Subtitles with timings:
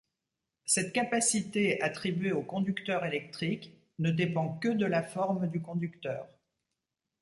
[0.65, 6.27] Cette capacité attribuée au conducteur électrique ne dépend que de la forme du conducteur.